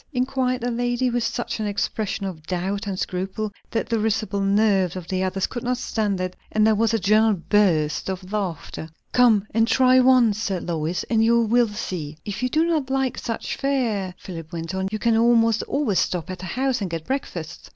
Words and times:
_"enquired 0.13 0.61
the 0.61 0.71
lady, 0.71 1.11
with 1.11 1.23
such 1.23 1.59
an 1.59 1.67
expression 1.67 2.25
of 2.25 2.41
doubt 2.47 2.87
and 2.87 2.97
scruple 2.97 3.51
that 3.69 3.87
the 3.89 3.99
risible 3.99 4.39
nerves 4.41 4.95
of 4.95 5.07
the 5.09 5.21
others 5.23 5.45
could 5.45 5.61
not 5.61 5.77
stand 5.77 6.19
it, 6.19 6.35
and 6.51 6.65
there 6.65 6.73
was 6.73 6.91
a 6.91 6.97
general 6.97 7.35
burst 7.49 8.09
of 8.09 8.31
laughter. 8.33 8.89
"Come 9.11 9.45
and 9.53 9.67
try 9.67 9.99
once," 9.99 10.39
said 10.41 10.63
Lois, 10.67 11.03
"and 11.03 11.23
you 11.23 11.41
will 11.43 11.67
see." 11.67 12.17
"If 12.25 12.41
you 12.41 12.49
do 12.49 12.65
not 12.65 12.89
like 12.89 13.15
such 13.19 13.55
fare," 13.55 14.15
Philip 14.17 14.51
went 14.51 14.73
on, 14.73 14.87
"you 14.91 14.97
can 14.97 15.15
almost 15.15 15.61
always 15.67 15.99
stop 15.99 16.31
at 16.31 16.41
a 16.41 16.45
house 16.47 16.81
and 16.81 16.89
get 16.89 17.05
breakfast." 17.05 17.69